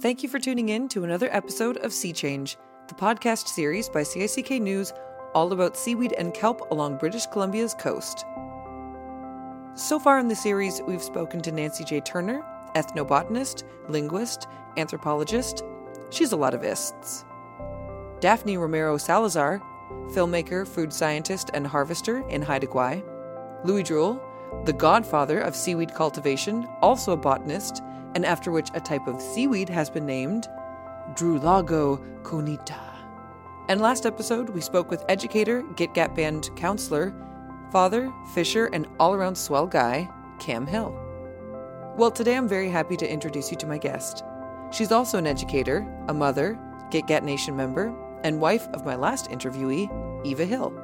[0.00, 2.56] Thank you for tuning in to another episode of Sea Change,
[2.86, 4.92] the podcast series by CICK News
[5.34, 8.24] all about seaweed and kelp along British Columbia's coast.
[9.74, 11.98] So far in the series, we've spoken to Nancy J.
[11.98, 12.44] Turner,
[12.76, 15.64] ethnobotanist, linguist, anthropologist.
[16.10, 17.24] She's a lot of ists.
[18.20, 19.60] Daphne Romero Salazar,
[20.12, 23.02] filmmaker, food scientist, and harvester in Haida Gwaii.
[23.64, 24.20] Louis Druehl,
[24.64, 27.82] the godfather of seaweed cultivation, also a botanist,
[28.18, 30.48] and after which a type of seaweed has been named
[31.14, 32.80] Drulago conita.
[33.68, 37.14] And last episode, we spoke with educator, Gitga'at Band counselor,
[37.70, 41.00] father, fisher, and all around swell guy, Cam Hill.
[41.96, 44.24] Well, today I'm very happy to introduce you to my guest.
[44.72, 46.58] She's also an educator, a mother,
[46.90, 50.76] Git Nation member, and wife of my last interviewee, Eva Hill.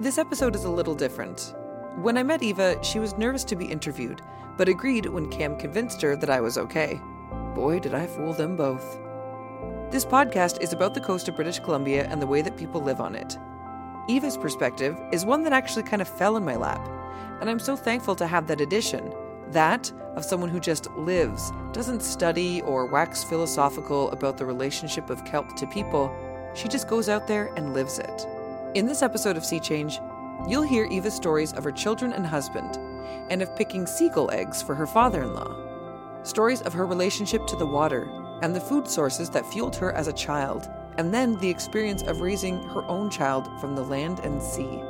[0.00, 1.54] This episode is a little different.
[1.96, 4.20] When I met Eva, she was nervous to be interviewed,
[4.58, 7.00] but agreed when Cam convinced her that I was okay.
[7.54, 8.98] Boy, did I fool them both.
[9.90, 13.00] This podcast is about the coast of British Columbia and the way that people live
[13.00, 13.38] on it.
[14.08, 16.86] Eva's perspective is one that actually kind of fell in my lap,
[17.40, 19.14] and I'm so thankful to have that addition
[19.52, 25.24] that of someone who just lives, doesn't study or wax philosophical about the relationship of
[25.24, 26.14] kelp to people.
[26.54, 28.26] She just goes out there and lives it.
[28.74, 29.98] In this episode of Sea Change,
[30.48, 32.78] You'll hear Eva's stories of her children and husband,
[33.30, 35.56] and of picking seagull eggs for her father in law.
[36.22, 38.08] Stories of her relationship to the water,
[38.42, 42.20] and the food sources that fueled her as a child, and then the experience of
[42.20, 44.82] raising her own child from the land and sea.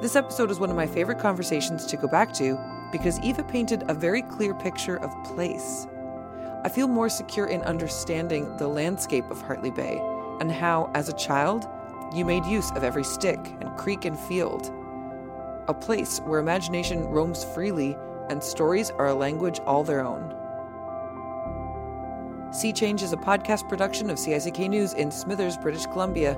[0.00, 2.58] This episode is one of my favorite conversations to go back to
[2.90, 5.86] because Eva painted a very clear picture of place.
[6.64, 9.98] I feel more secure in understanding the landscape of Hartley Bay
[10.40, 11.68] and how, as a child,
[12.12, 14.72] you made use of every stick and creek and field.
[15.68, 17.96] A place where imagination roams freely
[18.28, 20.36] and stories are a language all their own.
[22.52, 26.36] Sea Change is a podcast production of CICK News in Smithers, British Columbia.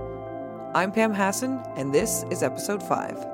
[0.74, 3.26] I'm Pam Hassan, and this is episode 5.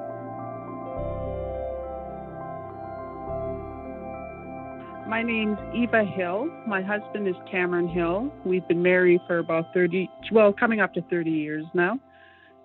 [5.08, 6.48] My name's Eva Hill.
[6.66, 8.30] My husband is Cameron Hill.
[8.44, 11.98] We've been married for about 30, well, coming up to 30 years now.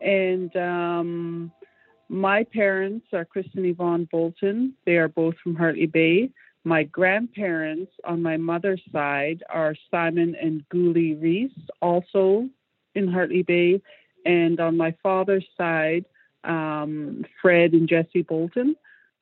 [0.04, 1.52] And um,
[2.10, 4.74] my parents are Kristen Yvonne Bolton.
[4.86, 6.30] They are both from Hartley Bay.
[6.66, 12.48] My grandparents on my mother's side are Simon and Guli Reese, also
[12.96, 13.82] in Hartley Bay.
[14.26, 16.06] And on my father's side,
[16.44, 18.76] um, Fred and Jesse Bolton.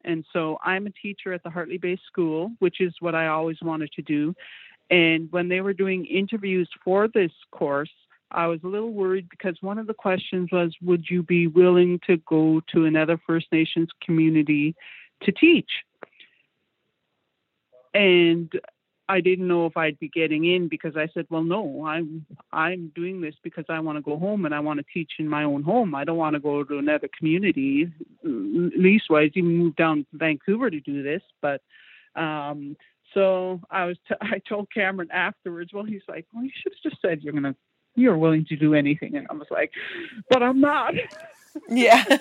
[0.03, 3.57] And so I'm a teacher at the Hartley Bay School, which is what I always
[3.61, 4.35] wanted to do.
[4.89, 7.91] And when they were doing interviews for this course,
[8.31, 11.99] I was a little worried because one of the questions was, would you be willing
[12.07, 14.75] to go to another First Nations community
[15.23, 15.69] to teach?
[17.93, 18.51] And
[19.09, 22.93] I didn't know if I'd be getting in because I said, well, no, I'm I'm
[22.95, 25.43] doing this because I want to go home and I want to teach in my
[25.43, 25.93] own home.
[25.93, 27.91] I don't want to go to another community.
[28.25, 31.61] Leastwise, even move down to Vancouver to do this, but.
[32.13, 32.75] Um,
[33.13, 35.71] so I was, t- I told Cameron afterwards.
[35.73, 37.55] Well, he's like, well, you should have just said you're going to
[37.95, 39.15] you're willing to do anything.
[39.15, 39.71] And I was like,
[40.29, 40.93] but I'm not.
[41.69, 42.03] yeah.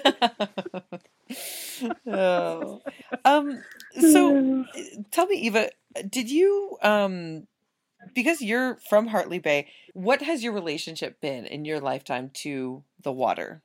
[2.06, 2.82] oh.
[3.25, 3.62] Um,
[3.98, 4.64] so
[5.10, 5.70] tell me, Eva,
[6.09, 7.47] did you, um,
[8.14, 13.12] because you're from Hartley Bay, what has your relationship been in your lifetime to the
[13.12, 13.62] water?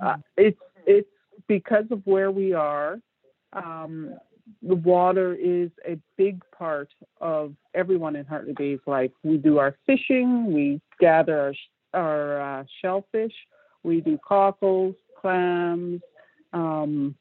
[0.00, 1.08] Uh, it's, it's
[1.46, 3.00] because of where we are.
[3.52, 4.14] Um,
[4.62, 9.10] the water is a big part of everyone in Hartley Bay's life.
[9.22, 11.54] We do our fishing, we gather
[11.94, 13.34] our, our uh, shellfish,
[13.82, 16.00] we do cockles, clams.
[16.52, 17.14] Um,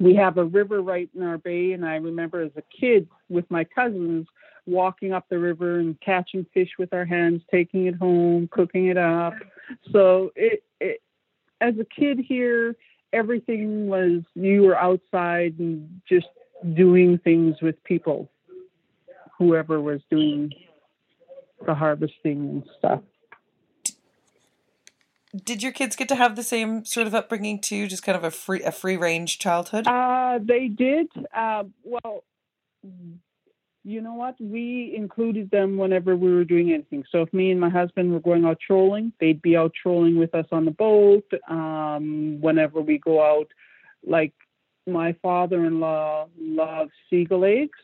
[0.00, 3.50] we have a river right in our bay, and I remember as a kid with
[3.50, 4.26] my cousins
[4.66, 8.98] walking up the river and catching fish with our hands, taking it home, cooking it
[8.98, 9.34] up.
[9.92, 11.00] So it, it
[11.60, 12.76] as a kid here,
[13.12, 16.26] everything was you were outside and just
[16.74, 18.30] doing things with people,
[19.38, 20.52] whoever was doing
[21.64, 23.00] the harvesting and stuff.
[25.44, 28.24] Did your kids get to have the same sort of upbringing too, just kind of
[28.24, 29.86] a free a free range childhood?
[29.86, 31.08] Uh, they did.
[31.34, 32.24] Uh, well,
[33.84, 34.34] you know what?
[34.40, 37.04] We included them whenever we were doing anything.
[37.10, 40.34] So if me and my husband were going out trolling, they'd be out trolling with
[40.34, 41.30] us on the boat.
[41.48, 43.48] Um, whenever we go out,
[44.04, 44.32] like
[44.86, 47.78] my father-in-law loves seagull eggs,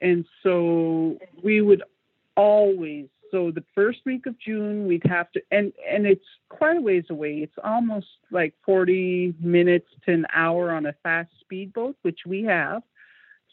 [0.00, 1.82] and so we would
[2.36, 3.08] always.
[3.30, 7.04] So the first week of June, we'd have to, and and it's quite a ways
[7.08, 7.38] away.
[7.38, 12.82] It's almost like 40 minutes to an hour on a fast speedboat, which we have.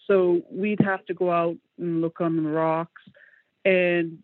[0.06, 3.02] So we'd have to go out and look on the rocks,
[3.64, 4.20] and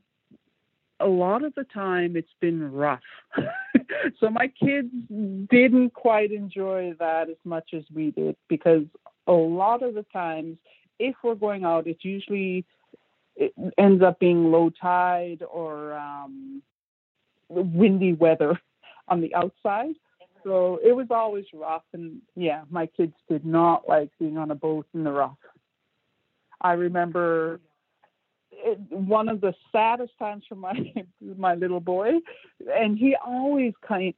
[1.00, 3.00] a lot of the time it's been rough.
[4.20, 4.90] so my kids
[5.50, 8.84] didn't quite enjoy that as much as we did because
[9.28, 10.58] a lot of the times
[11.00, 12.64] if we're going out it's usually
[13.36, 16.62] it ends up being low tide or um,
[17.50, 18.60] windy weather
[19.08, 19.96] on the outside.
[20.44, 24.56] So it was always rough, and yeah, my kids did not like being on a
[24.56, 25.38] boat in the rough.
[26.62, 27.60] I remember
[28.66, 30.74] it, one of the saddest times for my
[31.38, 32.14] my little boy,
[32.74, 33.74] and he always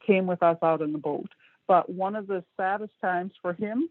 [0.05, 1.29] came with us out on the boat.
[1.67, 3.89] But one of the saddest times for him,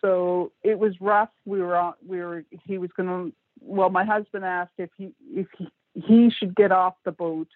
[0.00, 1.30] so it was rough.
[1.46, 1.94] We were on.
[2.06, 2.44] We were.
[2.64, 3.30] He was gonna.
[3.60, 7.48] Well, my husband asked if he if he, he should get off the boat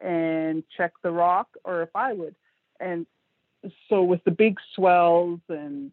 [0.00, 2.34] and check the rock, or if I would.
[2.80, 3.06] And
[3.88, 5.92] so with the big swells and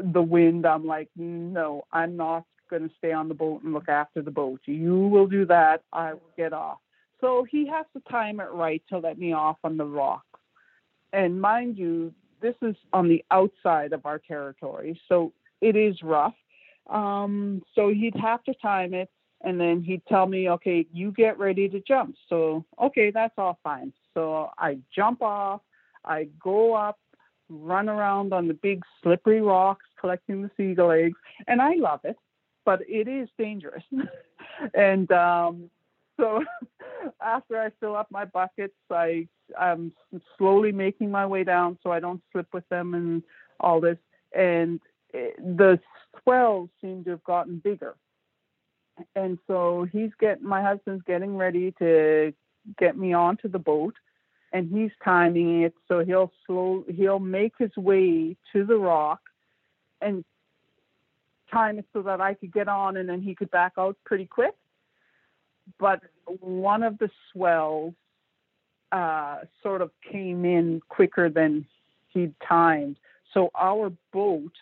[0.00, 3.88] the wind, I'm like, no, I'm not going to stay on the boat and look
[3.88, 4.60] after the boat.
[4.64, 5.82] You will do that.
[5.92, 6.78] I will get off.
[7.20, 10.24] So he has to time it right to let me off on the rocks.
[11.12, 16.34] And mind you, this is on the outside of our territory, so it is rough.
[16.88, 19.10] Um, so he'd have to time it,
[19.42, 22.14] and then he'd tell me, okay, you get ready to jump.
[22.28, 23.92] So, okay, that's all fine.
[24.14, 25.60] So I jump off,
[26.04, 26.98] I go up,
[27.48, 32.16] run around on the big slippery rocks collecting the seagull eggs, and I love it
[32.68, 33.82] but it is dangerous.
[34.74, 35.70] and um,
[36.20, 36.44] so
[37.22, 39.26] after I fill up my buckets, I
[39.58, 39.90] I'm
[40.36, 43.22] slowly making my way down so I don't slip with them and
[43.58, 43.96] all this.
[44.36, 44.80] And
[45.14, 45.80] it, the
[46.22, 47.96] swells seem to have gotten bigger.
[49.16, 52.34] And so he's getting my husband's getting ready to
[52.78, 53.94] get me onto the boat
[54.52, 59.20] and he's timing it so he'll slow he'll make his way to the rock
[60.02, 60.22] and
[61.50, 64.54] time so that I could get on and then he could back out pretty quick.
[65.78, 66.00] But
[66.40, 67.94] one of the swells
[68.92, 71.66] uh, sort of came in quicker than
[72.08, 72.96] he'd timed.
[73.34, 74.52] So our boat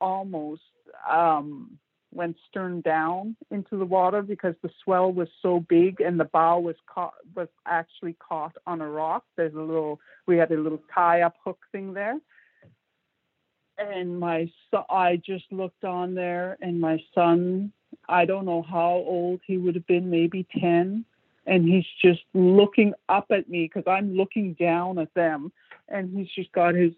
[0.00, 0.62] almost
[1.08, 1.78] um,
[2.12, 6.60] went stern down into the water because the swell was so big and the bow
[6.60, 9.24] was caught was actually caught on a rock.
[9.36, 12.18] There's a little we had a little tie up hook thing there
[13.78, 17.72] and my son, I just looked on there, and my son,
[18.08, 21.04] I don't know how old he would have been, maybe 10,
[21.46, 25.52] and he's just looking up at me because I'm looking down at them,
[25.88, 26.92] and he's just got his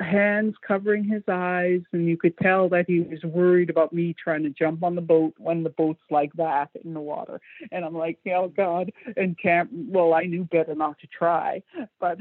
[0.00, 4.42] hands covering his eyes, and you could tell that he was worried about me trying
[4.42, 7.40] to jump on the boat when the boat's like that in the water.
[7.70, 8.90] And I'm like, oh God!
[9.16, 11.62] And Cam, well, I knew better not to try,
[12.00, 12.18] but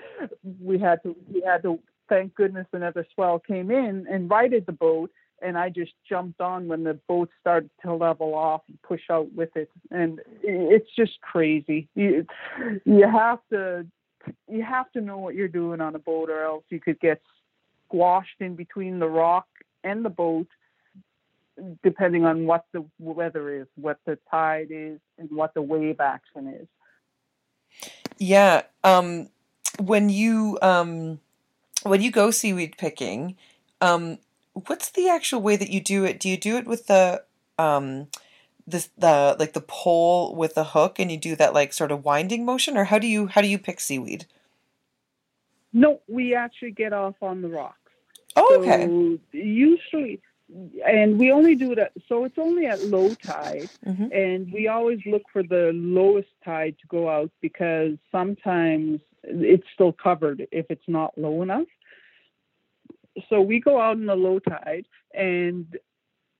[0.60, 1.78] we had to we had to
[2.08, 5.10] thank goodness another swell came in and righted the boat
[5.42, 9.32] and I just jumped on when the boat started to level off and push out
[9.34, 9.70] with it.
[9.90, 11.88] And it's just crazy.
[11.94, 12.26] You,
[12.84, 13.86] you have to
[14.48, 17.20] you have to know what you're doing on a boat, or else you could get
[17.86, 19.46] squashed in between the rock
[19.82, 20.46] and the boat,
[21.82, 26.48] depending on what the weather is, what the tide is, and what the wave action
[26.48, 26.66] is.
[28.16, 28.62] Yeah.
[28.82, 29.28] Um,
[29.78, 31.20] when you um,
[31.84, 33.36] when you go seaweed picking,
[33.80, 34.18] um,
[34.52, 36.18] what's the actual way that you do it?
[36.18, 37.22] Do you do it with the
[37.58, 38.08] um,
[38.66, 42.04] the the like the pole with the hook, and you do that like sort of
[42.04, 44.26] winding motion, or how do you how do you pick seaweed?
[45.72, 47.78] No, we actually get off on the rocks.
[48.36, 48.86] Oh, okay.
[48.86, 50.20] So usually,
[50.86, 54.12] and we only do it so it's only at low tide, mm-hmm.
[54.12, 59.92] and we always look for the lowest tide to go out because sometimes it's still
[59.92, 61.66] covered if it's not low enough.
[63.28, 65.66] So we go out in the low tide, and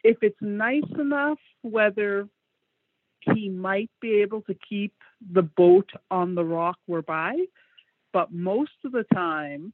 [0.02, 2.28] if it's nice enough weather,
[3.20, 4.94] he might be able to keep
[5.32, 7.36] the boat on the rock we're by.
[8.12, 9.72] But most of the time,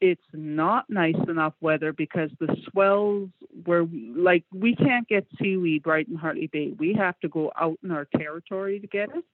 [0.00, 3.30] it's not nice enough weather because the swells
[3.66, 6.74] were like we can't get seaweed right in Hartley Bay.
[6.78, 9.24] We have to go out in our territory to get it.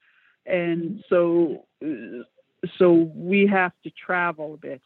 [0.47, 1.01] And mm-hmm.
[1.09, 2.23] so uh,
[2.79, 4.83] so we have to travel a bit.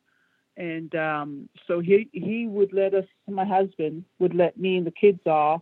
[0.57, 4.91] And um, so he he would let us, my husband would let me and the
[4.91, 5.61] kids off,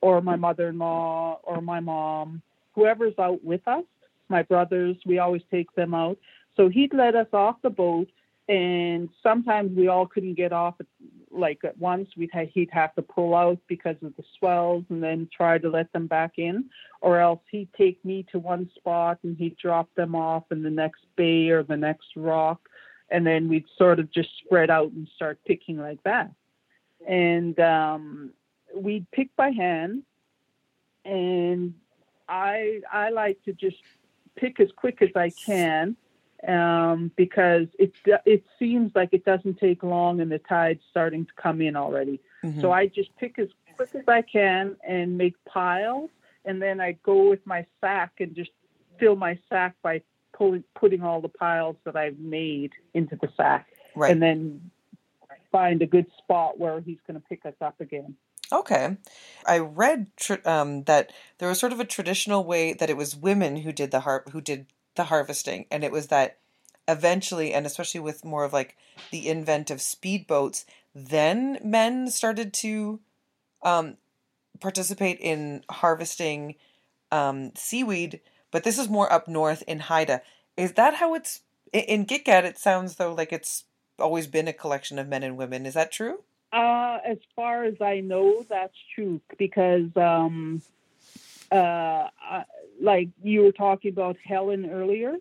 [0.00, 0.42] or my mm-hmm.
[0.42, 2.42] mother-in-law, or my mom,
[2.74, 3.84] whoever's out with us.
[4.28, 6.18] My brothers, we always take them out.
[6.56, 8.08] So he'd let us off the boat,
[8.48, 10.86] and sometimes we all couldn't get off at,
[11.30, 12.10] like at once.
[12.16, 15.68] We'd ha- he'd have to pull out because of the swells, and then try to
[15.68, 16.66] let them back in,
[17.00, 20.70] or else he'd take me to one spot and he'd drop them off in the
[20.70, 22.68] next bay or the next rock,
[23.10, 26.30] and then we'd sort of just spread out and start picking like that.
[27.06, 28.32] And um,
[28.74, 30.02] we'd pick by hand,
[31.04, 31.74] and
[32.28, 33.76] I I like to just
[34.34, 35.96] pick as quick as I can
[36.46, 37.92] um, because it
[38.26, 42.20] it seems like it doesn't take long and the tide's starting to come in already.
[42.44, 42.60] Mhm.
[42.60, 46.10] So I just pick as quick as I can and make piles,
[46.44, 48.50] and then I go with my sack and just
[48.98, 53.68] fill my sack by pulling, putting all the piles that I've made into the sack,
[53.94, 54.10] right.
[54.10, 54.70] and then
[55.50, 58.16] find a good spot where he's going to pick us up again.
[58.50, 58.96] Okay.
[59.46, 63.16] I read tr- um, that there was sort of a traditional way that it was
[63.16, 66.38] women who did the harp who did the harvesting, and it was that
[66.88, 68.76] eventually, and especially with more of like
[69.10, 73.00] the invent of speedboats, then men started to
[73.62, 73.96] um,
[74.60, 76.56] participate in harvesting
[77.10, 78.20] um, seaweed.
[78.50, 80.22] But this is more up north in Haida.
[80.56, 81.40] Is that how it's
[81.72, 82.44] in- Gitga'at?
[82.44, 83.64] It sounds though like it's
[83.98, 85.64] always been a collection of men and women.
[85.66, 86.20] Is that true?
[86.52, 90.60] Uh, as far as I know, that's true because, um,
[91.50, 92.44] uh, I-
[92.82, 95.14] like you were talking about Helen earlier.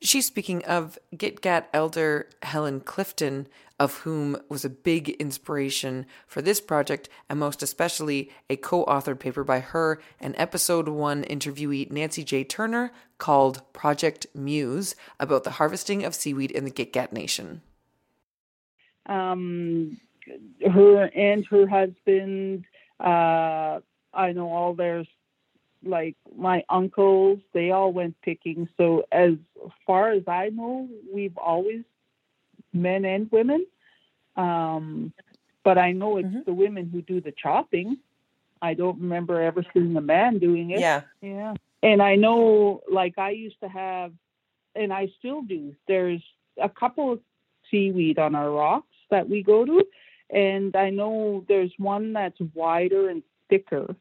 [0.00, 3.48] She's speaking of Gitga'at elder Helen Clifton,
[3.80, 9.18] of whom was a big inspiration for this project, and most especially a co authored
[9.18, 12.44] paper by her and episode one interviewee Nancy J.
[12.44, 17.62] Turner called Project Muse about the harvesting of seaweed in the Gitga'at Nation.
[19.06, 19.98] Um,
[20.70, 22.64] her and her husband.
[23.00, 23.80] Uh,
[24.12, 25.04] I know all their
[25.86, 27.40] like my uncles.
[27.52, 28.68] They all went picking.
[28.76, 29.32] So as
[29.86, 31.82] far as I know, we've always
[32.72, 33.66] men and women.
[34.36, 35.12] Um,
[35.64, 36.44] but I know it's Mhm.
[36.44, 37.98] the women who do the chopping.
[38.62, 40.80] I don't remember ever seeing a man doing it.
[40.80, 41.02] Yeah.
[41.20, 41.54] Yeah.
[41.82, 44.12] And I know, like, I used to have,
[44.74, 46.22] and I still do, there's
[46.60, 47.20] a couple of
[47.70, 49.84] seaweed on our rocks that we go to.
[50.30, 53.94] And I know there's one that's wider and thicker.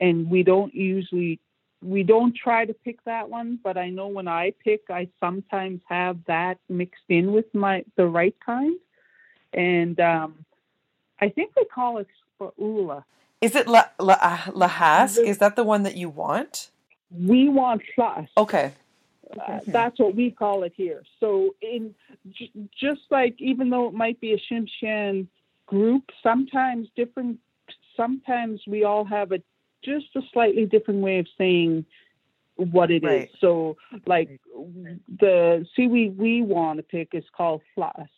[0.00, 1.38] And we don't usually,
[1.82, 3.58] we don't try to pick that one.
[3.62, 8.06] But I know when I pick, I sometimes have that mixed in with my, the
[8.06, 8.76] right kind.
[9.52, 10.44] And um,
[11.20, 12.08] I think they call it
[12.40, 13.04] spaula.
[13.40, 15.18] Is it La, La, uh, Lahask?
[15.18, 16.70] Is that the one that you want?
[17.10, 18.28] We want plus.
[18.36, 18.72] Okay.
[19.38, 21.02] Uh, that's what we call it here.
[21.20, 21.94] So, in
[22.32, 25.26] j- just like even though it might be a Tsimshian
[25.66, 27.38] group, sometimes different.
[27.96, 29.40] Sometimes we all have a
[29.84, 31.84] just a slightly different way of saying
[32.56, 33.08] what it is.
[33.08, 33.30] Right.
[33.40, 34.40] So, like
[35.20, 38.10] the seaweed we want to pick is called flask,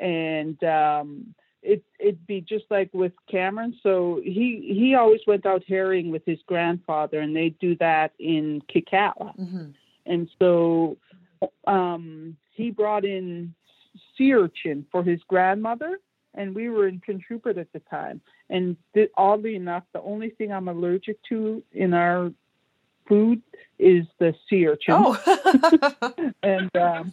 [0.00, 3.76] and um, it it'd be just like with Cameron.
[3.82, 8.62] So he he always went out herring with his grandfather, and they do that in
[8.72, 9.34] Kitkatla.
[9.36, 9.70] hmm
[10.06, 10.96] And so
[11.66, 13.54] um, he brought in
[14.16, 15.98] sea urchin for his grandmother,
[16.38, 18.20] and we were in Prince at the time.
[18.48, 22.32] And th- oddly enough, the only thing I'm allergic to in our
[23.08, 23.42] food
[23.78, 24.94] is the sea urchin.
[24.96, 26.32] Oh.
[26.42, 27.12] And um,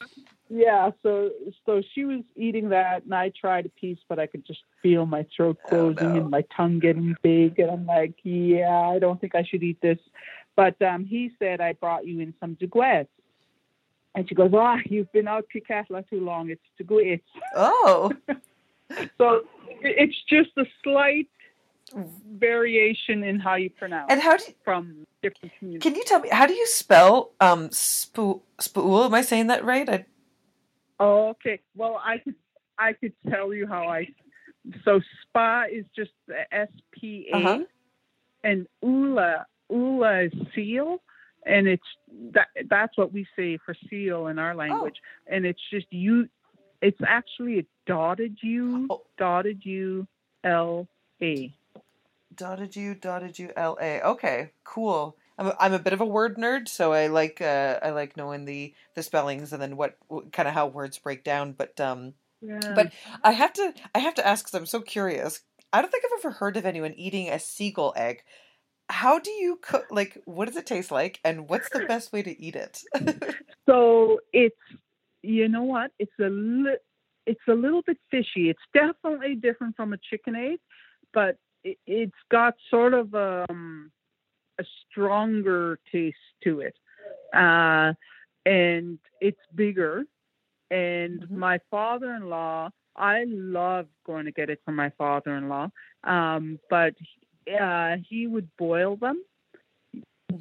[0.50, 1.32] yeah, so
[1.66, 5.06] so she was eating that, and I tried a piece, but I could just feel
[5.06, 6.22] my throat Oh, closing no.
[6.22, 9.82] and my tongue getting big, and I'm like, yeah, I don't think I should eat
[9.82, 9.98] this.
[10.56, 13.08] But um, he said I brought you in some duguets.
[14.14, 16.50] And she goes, ah, you've been out Kitkatla too long.
[16.50, 17.22] It's duguets.
[17.56, 18.14] oh.
[19.18, 19.42] So
[19.82, 21.28] it's just a slight
[22.38, 25.84] variation in how you pronounce And how do you, from different communities.
[25.84, 28.44] can you tell me how do you spell um spool?
[29.04, 29.88] Am I saying that right?
[29.90, 30.06] I,
[31.00, 31.60] Oh, okay.
[31.76, 32.36] Well, I could
[32.80, 34.08] I could tell you how I.
[34.84, 37.64] So spa is just the S P A, Uh-huh.
[38.44, 41.02] and ula ula is seal,
[41.46, 41.84] and it's
[42.32, 44.96] that that's what we say for seal in our language,
[45.28, 46.30] and it's just you.
[46.86, 49.04] It's actually a dotted U, Oh.
[49.18, 50.08] dotted U,
[50.44, 50.88] L
[51.22, 51.52] A.
[52.36, 54.02] dotted U dotted U L A.
[54.02, 55.18] Okay, cool.
[55.38, 58.18] I'm a, I'm a bit of a word nerd, so I like uh, I like
[58.18, 61.54] knowing the the spellings and then what, what kind of how words break down.
[61.54, 62.74] But um, Yeah.
[62.76, 62.92] But
[63.24, 65.42] I have to I have to ask because I'm so curious.
[65.74, 68.24] I don't think I've ever heard of anyone eating a seagull egg.
[68.90, 69.88] How do you cook?
[69.92, 72.84] Like, what does it taste like, and what's the best way to eat it?
[73.68, 74.56] So it's
[75.26, 75.92] you know what?
[76.00, 76.78] It's a li-
[77.26, 78.50] it's a little bit fishy.
[78.50, 80.60] It's definitely different from a chicken egg,
[81.14, 83.92] but it, it's got sort of um,
[84.60, 86.76] a stronger taste to it,
[87.34, 87.94] uh,
[88.46, 90.06] and it's bigger.
[90.72, 91.32] And Mhm.
[91.32, 95.70] my father-in-law, I love going to get it from my father-in-law,
[96.04, 96.96] um, but
[97.60, 99.24] uh, he would boil them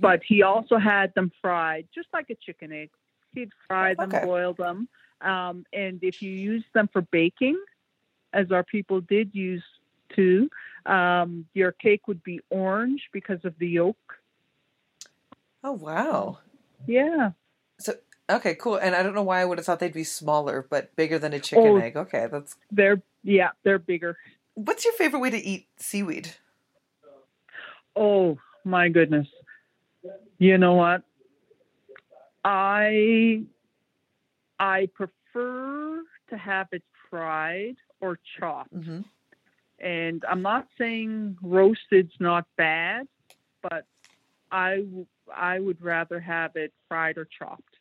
[0.01, 2.91] but he also had them fried, just like a chicken egg.
[3.35, 4.25] He'd fry them, Okay.
[4.25, 4.89] boil them,
[5.21, 7.59] um, and if you use them for baking,
[8.33, 9.63] as our people did use
[10.17, 10.49] to,
[10.87, 13.97] um, your cake would be orange because of the yolk.
[15.63, 16.39] oh wow!
[16.87, 17.31] Yeah.
[17.81, 17.95] So
[18.29, 18.77] okay, cool.
[18.77, 21.33] And I don't know why I would have thought they'd be smaller, but bigger than
[21.33, 21.77] a chicken Oh.
[21.79, 21.97] egg.
[21.97, 22.57] Okay, that's.
[22.71, 24.19] They're yeah, they're bigger.
[24.55, 26.35] What's your favorite way to eat seaweed?
[27.97, 29.27] Oh my goodness.
[30.39, 31.03] You know what?
[32.45, 33.45] I
[34.59, 38.73] I prefer to have it fried or chopped.
[38.73, 39.01] hmm
[39.79, 43.07] And I'm not saying roasted's not bad,
[43.63, 43.87] but
[44.51, 47.77] I w- I would rather have it fried or chopped.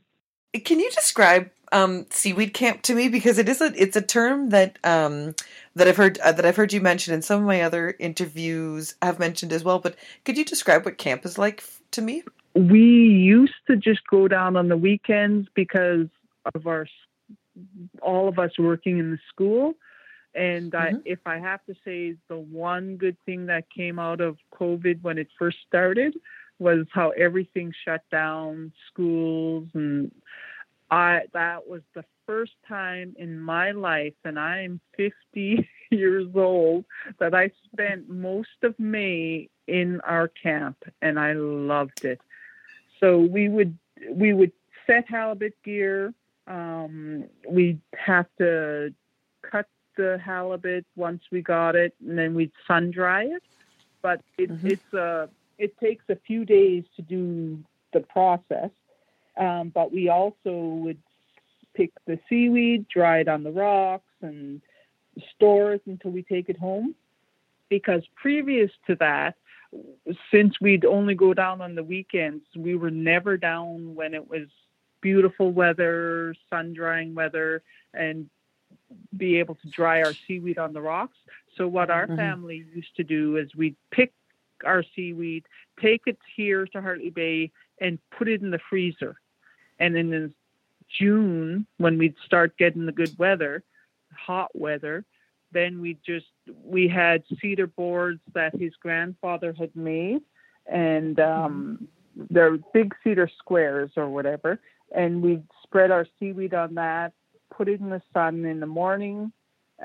[0.66, 4.50] Can you describe um, seaweed camp to me because it is a it's a term
[4.50, 5.34] that um,
[5.76, 8.96] that I've heard uh, that I've heard you mention and some of my other interviews
[9.02, 9.80] have mentioned as well.
[9.80, 12.24] But could you describe what camp is like f- to me?
[12.56, 16.08] We used to just go down on the weekends because
[16.54, 16.88] of our
[18.02, 19.76] all of us working in the school.
[20.36, 21.02] And I, Mhm.
[21.06, 25.18] if I have to say, the one good thing that came out of COVID when
[25.20, 26.16] it first started
[26.60, 30.12] was how everything shut down, schools, and
[30.90, 31.24] I.
[31.34, 36.86] That was the first time in my life, and I'm 50 years old,
[37.20, 42.22] that I spent most of May in our camp, and I loved it.
[43.04, 43.78] So we would
[44.10, 44.54] we would
[44.88, 46.14] set halibut gear.
[46.48, 48.94] Um, we'd have to
[49.42, 49.68] cut
[49.98, 53.44] the halibut once we got it, and then we'd sun dry it.
[54.02, 54.72] But it, Mhm.
[54.72, 58.72] it's a it takes a few days to do the process.
[59.36, 61.02] Um, but we also would
[61.74, 64.62] pick the seaweed, dry it on the rocks, and
[65.36, 66.96] store it until we take it home.
[67.68, 69.36] Because previous to that,
[70.32, 74.48] since we'd only go down on the weekends, we were never down when it was
[75.02, 77.62] beautiful weather, sun drying weather,
[77.94, 78.30] and
[79.16, 81.18] be able to dry our seaweed on the rocks.
[81.56, 82.16] So what our Mhm.
[82.16, 84.12] family used to do is we'd pick
[84.64, 85.46] our seaweed,
[85.80, 89.20] take it here to Hartley Bay, and put it in the freezer.
[89.80, 90.34] And then in
[90.90, 93.64] June, when we'd start getting the good weather,
[94.16, 95.06] hot weather,
[95.54, 96.26] then we just
[96.64, 100.22] we had cedar boards that his grandfather had made,
[100.66, 101.88] and um,
[102.30, 104.60] they're big cedar squares or whatever,
[104.96, 107.14] and we'd spread our seaweed on that,
[107.56, 109.32] put it in the sun in the morning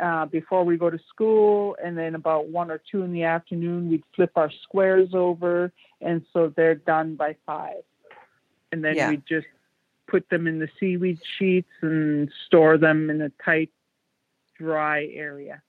[0.01, 3.91] uh, before we go to school, and then about one or two in the afternoon,
[3.91, 7.83] we'd flip our squares over, and so they're done by five,
[8.73, 9.11] and then Yeah.
[9.11, 9.47] we just
[10.07, 13.71] put them in the seaweed sheets and store them in a tight,
[14.59, 15.63] dry area.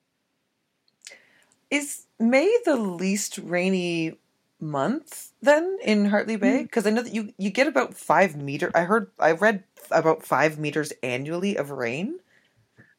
[1.70, 4.18] Is May the least rainy
[4.60, 6.60] month then in Hartley Bay?
[6.60, 6.64] Mm.
[6.64, 8.72] Because I know that you you get about five meter.
[8.76, 12.20] I heard I read about five meters annually of rain.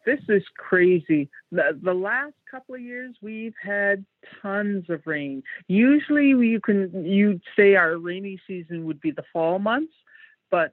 [0.06, 1.28] This is crazy.
[1.52, 4.04] The, the last couple of years, we've had
[4.40, 5.42] tons of rain.
[5.68, 9.92] Usually, you can you'd say our rainy season would be the fall months,
[10.50, 10.72] but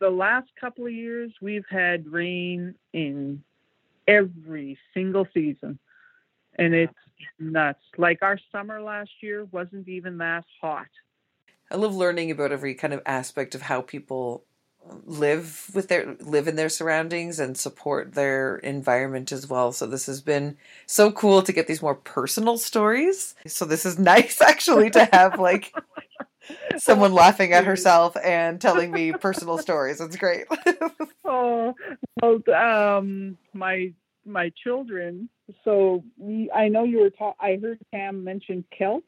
[0.00, 3.42] the last couple of years, we've had rain in
[4.06, 5.78] every single season,
[6.58, 6.92] and it's
[7.38, 7.82] nuts.
[7.98, 10.88] Like our summer last year wasn't even that hot.
[11.70, 14.44] I love learning about every kind of aspect of how people
[15.04, 19.72] live with their live in their surroundings and support their environment as well.
[19.72, 23.34] So this has been so cool to get these more personal stories.
[23.46, 25.74] So this is nice actually to have like
[26.76, 30.00] someone laughing at herself and telling me personal stories.
[30.00, 30.46] It's great.
[31.24, 31.74] Oh,
[32.22, 33.92] well, um, my
[34.24, 35.28] my children.
[35.64, 37.36] So we, I know you were talking.
[37.40, 39.04] I heard Cam mention kelp.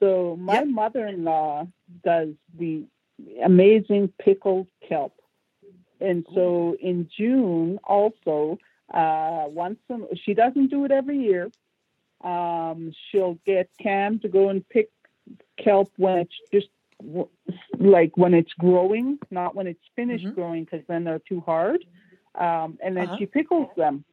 [0.00, 0.64] So my Yep.
[0.64, 1.68] mother-in-law
[2.04, 2.84] does the
[3.44, 5.14] amazing pickled kelp,
[6.00, 8.58] and so in June also
[8.92, 11.50] uh, once a, she doesn't do it every year.
[12.22, 14.90] Um, she'll get Cam to go and pick
[15.62, 16.68] kelp when it's just
[17.78, 20.34] like when it's growing, not when it's finished Mhm.
[20.34, 21.84] growing, because then they're too hard.
[22.34, 23.16] Um, and then Uh-huh.
[23.18, 24.04] she pickles them.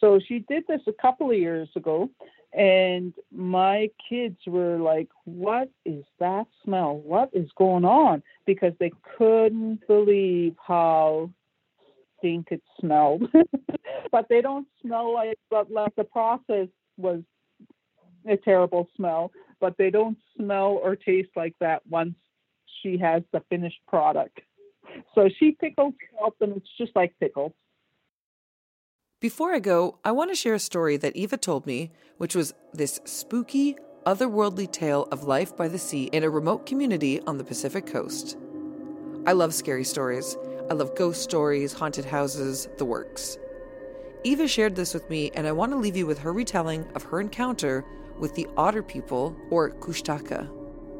[0.00, 2.10] So she did this a couple of years ago,
[2.52, 6.98] and my kids were like, "What is that smell?
[6.98, 11.30] What is going on?" Because they couldn't believe how
[12.18, 13.22] stink it smelled.
[14.12, 17.22] but they don't smell like, but like the process was
[18.26, 22.14] a terrible smell, but they don't smell or taste like that once
[22.82, 24.40] she has the finished product.
[25.14, 27.52] So she pickles kelp and it's just like pickles.
[29.20, 32.54] Before I go, I want to share a story that Eva told me, which was
[32.72, 37.44] this spooky, otherworldly tale of life by the sea in a remote community on the
[37.44, 38.36] Pacific coast.
[39.26, 40.36] I love scary stories.
[40.70, 43.38] I love ghost stories, haunted houses, the works.
[44.22, 47.04] Eva shared this with me, and I want to leave you with her retelling of
[47.04, 47.84] her encounter
[48.18, 50.48] with the otter people, or Kushtaka.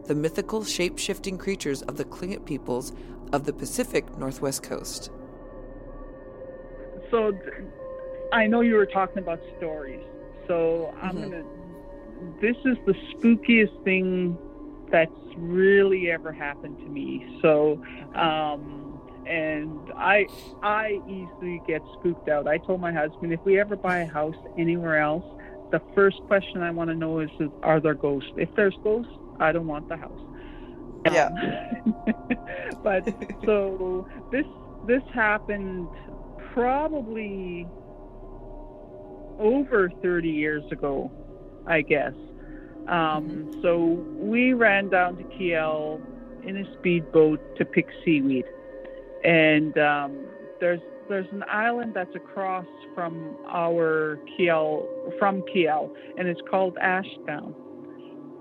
[0.07, 2.93] the mythical shape shifting creatures of the Tlingit peoples
[3.33, 5.11] of the Pacific Northwest coast.
[7.11, 7.37] So,
[8.33, 10.05] I know you were talking about stories.
[10.47, 11.31] So, I'm mm-hmm.
[11.31, 12.41] going to.
[12.41, 14.39] This is the spookiest thing
[14.91, 17.39] that's really ever happened to me.
[17.43, 17.83] So,
[18.15, 20.27] um, and I
[20.63, 22.47] I easily get spooked out.
[22.47, 25.25] I told my husband if we ever buy a house anywhere else,
[25.71, 28.31] the first question I want to know is, is are there ghosts?
[28.37, 30.21] If there's ghosts, I don't want the house.
[31.13, 31.27] Yeah.
[31.27, 31.95] Um,
[32.83, 33.05] but
[33.45, 34.47] so this
[34.87, 35.89] this happened
[36.53, 37.67] probably
[39.39, 41.11] over 30 years ago,
[41.67, 42.15] I guess.
[42.89, 43.63] Um, mm-hmm.
[43.63, 43.77] So
[44.15, 46.01] we ran down to Kiel
[46.45, 48.45] in a speedboat to pick seaweed,
[49.25, 50.27] and um,
[50.61, 54.87] there's there's an island that's across from our Kiel
[55.19, 57.55] from Kiel, and it's called Ashdown.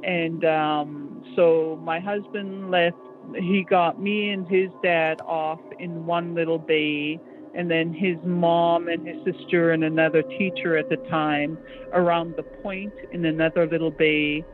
[0.04, 2.98] And um, so my husband left.
[3.36, 7.20] He got me and his dad off in one little bay,
[7.56, 11.58] and then his mom and his sister and another teacher at the time
[11.94, 14.46] around the point in another little bay,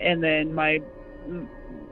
[0.00, 0.80] and then my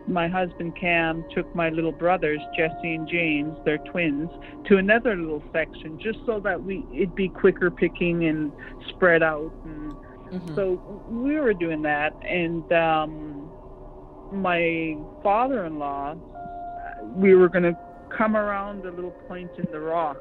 [0.06, 4.30] my husband Cam took my little brothers Jesse and James, they're twins,
[4.68, 8.52] to another little section just so that we it'd be quicker picking and
[8.90, 9.52] spread out.
[9.64, 10.54] And mm-hmm.
[10.54, 13.50] so we were doing that, and um,
[14.32, 16.16] my father-in-law,
[17.16, 17.78] we were going to
[18.16, 20.20] come around a little point in the rock,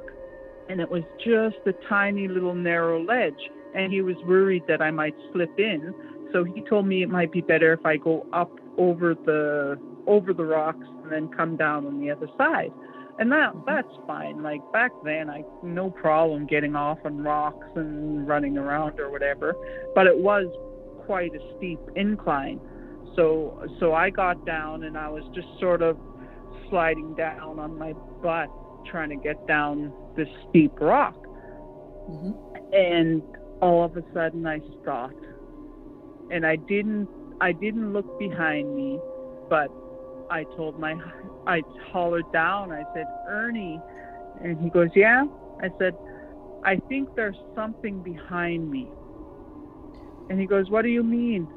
[0.69, 4.91] and it was just a tiny little narrow ledge, and he was worried that I
[4.91, 5.93] might slip in.
[6.31, 10.33] So he told me it might be better if I go up over the over
[10.33, 12.71] the rocks and then come down on the other side.
[13.19, 14.41] And that that's fine.
[14.41, 19.55] Like back then I no problem getting off on rocks and running around or whatever.
[19.93, 20.47] But it was
[21.05, 22.59] quite a steep incline.
[23.15, 25.97] So so I got down and I was just sort of
[26.69, 28.49] sliding down on my butt
[28.89, 31.15] trying to get down this steep rock.
[32.09, 32.31] Mm-hmm.
[32.73, 33.21] And
[33.61, 35.23] all of a sudden I stopped.
[36.31, 37.07] And I didn't
[37.43, 38.97] I didn't look behind me,
[39.49, 39.69] but
[40.29, 40.95] I told my,
[41.45, 42.71] I hollered down.
[42.71, 43.81] I said, Ernie.
[44.41, 45.25] And he goes, Yeah.
[45.61, 45.93] I said,
[46.63, 48.89] I think there's something behind me.
[50.29, 51.49] And he goes, What do you mean?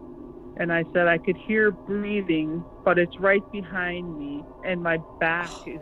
[0.57, 5.53] And I said, I could hear breathing, but it's right behind me, and my back
[5.68, 5.79] is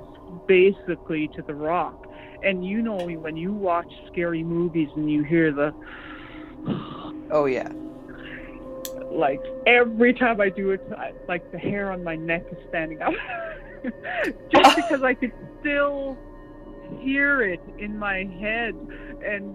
[0.47, 1.97] basically to the rock.
[2.43, 5.73] And you know, when you watch scary movies and you hear the.
[7.31, 7.73] Oh, yeah
[9.15, 13.01] like every time I do it, I, like the hair on my neck is standing
[13.01, 13.15] up,
[14.53, 16.19] just because I could still
[17.01, 18.75] hear it in my head,
[19.25, 19.55] and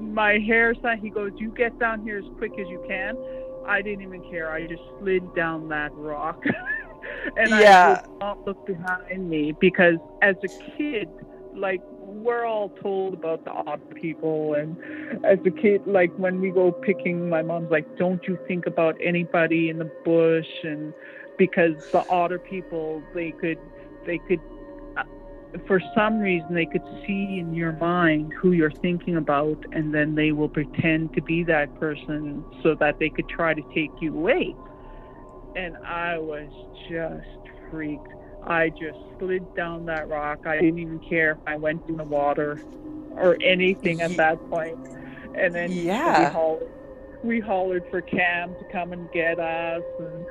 [0.00, 0.74] my hair.
[1.00, 3.16] He goes, "You get down here as quick as you can."
[3.66, 4.50] I didn't even care.
[4.50, 6.44] I just slid down that rock,
[7.36, 7.98] and yeah.
[7.98, 11.08] I did not look behind me because as a kid,
[11.54, 14.76] like we're all told about the odd people and
[15.24, 18.96] as a kid like when we go picking my mom's like don't you think about
[19.02, 20.46] anybody in the bush?
[20.64, 20.92] And
[21.38, 23.58] because the otter people they could
[24.04, 24.40] they could
[24.96, 25.02] uh,
[25.66, 30.14] for some reason they could see in your mind who you're thinking about and then
[30.14, 34.14] they will pretend to be that person so that they could try to take you
[34.14, 34.54] away.
[35.54, 36.50] And i was
[36.88, 37.26] just
[37.70, 38.08] freaked
[38.46, 40.46] I just slid down that rock.
[40.46, 42.60] I didn't even care if I went in the water
[43.12, 44.78] or anything at that point.
[45.34, 46.20] And then yeah.
[46.20, 46.70] we, hollered,
[47.22, 49.82] we hollered for Cam to come and get us.
[49.98, 50.26] And,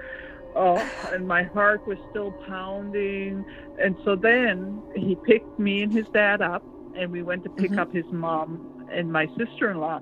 [0.56, 3.46] oh, and my heart was still pounding.
[3.82, 6.64] And so then he picked me and his dad up,
[6.96, 7.80] and we went to pick mm-hmm.
[7.80, 10.00] up his mom and my sister in law.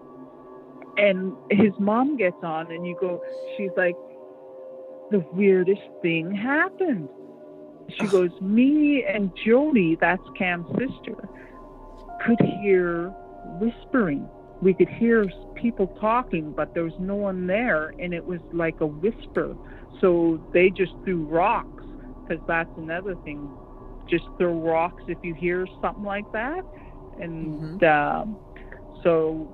[0.98, 3.22] And his mom gets on, and you go,
[3.56, 3.95] she's like,
[5.12, 7.08] the weirdest thing happened
[7.97, 11.30] she goes, Me and Jody, that's Cam's sister,
[12.25, 13.10] could hear
[13.60, 14.28] whispering.
[14.62, 15.25] We could hear
[15.56, 19.56] people talking, but there was no one there, and it was like a whisper.
[20.02, 21.84] So they just threw rocks,
[22.28, 23.49] because that's another thing.
[24.10, 26.65] Just throw rocks if you hear something like that.
[27.19, 27.86] And mm-hmm.
[27.86, 29.47] uh, so,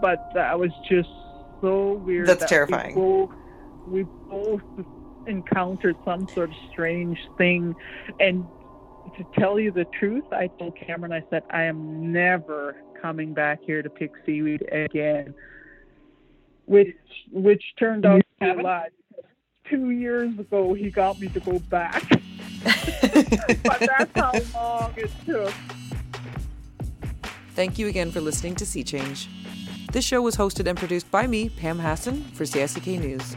[0.00, 1.08] but that was just
[1.60, 2.28] so weird.
[2.28, 2.94] That's that terrifying.
[2.94, 3.30] We both,
[3.86, 4.62] we both
[5.26, 7.74] encountered some sort of strange thing.
[8.20, 8.46] And
[9.16, 13.60] to tell you the truth, I told Cameron, I said, I am never coming back
[13.62, 15.34] here to pick seaweed again.
[16.66, 16.96] Which
[17.30, 18.88] which turned out to be a lie.
[19.68, 22.02] Two years ago, he got me to go back.
[23.62, 25.52] but that's how long it took.
[27.54, 29.28] Thank you again for listening to Sea Change.
[29.92, 33.36] This show was hosted and produced by me, Pam Hassan, for CICK News.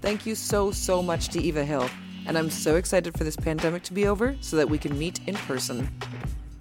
[0.00, 1.88] Thank you so, so much to Eva Hill,
[2.26, 5.20] and I'm so excited for this pandemic to be over so that we can meet
[5.26, 5.88] in person.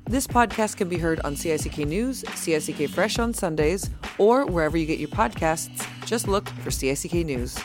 [0.06, 4.86] This podcast can be heard on CICK News, CICK Fresh on Sundays, or wherever you
[4.86, 5.86] get your podcasts.
[6.06, 7.58] Just look for CICK News.